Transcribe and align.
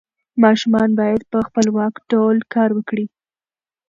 ماشومان 0.43 0.89
باید 0.99 1.21
په 1.31 1.37
خپلواک 1.47 1.93
ډول 2.11 2.37
کار 2.53 2.69
وکړي. 2.73 3.05